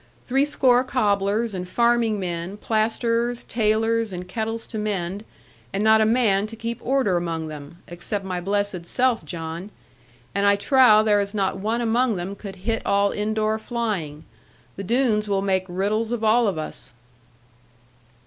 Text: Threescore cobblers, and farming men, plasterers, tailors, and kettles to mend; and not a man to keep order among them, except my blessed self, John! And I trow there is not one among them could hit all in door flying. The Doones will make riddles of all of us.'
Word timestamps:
Threescore 0.25 0.83
cobblers, 0.83 1.53
and 1.53 1.69
farming 1.69 2.19
men, 2.19 2.57
plasterers, 2.57 3.43
tailors, 3.43 4.11
and 4.11 4.27
kettles 4.27 4.65
to 4.65 4.79
mend; 4.79 5.23
and 5.71 5.83
not 5.83 6.01
a 6.01 6.07
man 6.07 6.47
to 6.47 6.55
keep 6.55 6.83
order 6.83 7.17
among 7.17 7.49
them, 7.49 7.77
except 7.87 8.25
my 8.25 8.41
blessed 8.41 8.83
self, 8.87 9.23
John! 9.23 9.69
And 10.33 10.47
I 10.47 10.55
trow 10.55 11.03
there 11.03 11.19
is 11.21 11.35
not 11.35 11.59
one 11.59 11.81
among 11.81 12.15
them 12.15 12.33
could 12.33 12.55
hit 12.65 12.81
all 12.83 13.11
in 13.11 13.35
door 13.35 13.59
flying. 13.59 14.25
The 14.75 14.83
Doones 14.83 15.27
will 15.29 15.43
make 15.43 15.65
riddles 15.67 16.11
of 16.11 16.23
all 16.23 16.47
of 16.47 16.57
us.' 16.57 16.95